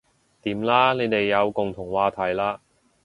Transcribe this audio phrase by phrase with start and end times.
[0.41, 2.57] 掂啦你哋有共同話題喇